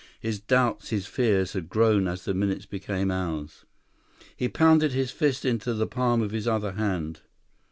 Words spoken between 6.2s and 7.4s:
of his other hand.